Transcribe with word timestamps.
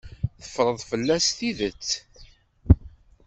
Teffreḍ 0.41 0.77
fell-as 0.89 1.27
tidet. 1.37 1.87